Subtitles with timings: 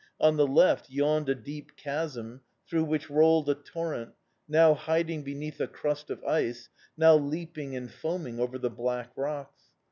[0.19, 4.13] On the left yawned a deep chasm, through which rolled a torrent,
[4.47, 9.61] now hiding beneath a crust of ice, now leaping and foaming over the black rocks.